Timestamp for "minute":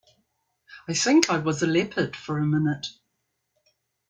2.47-2.87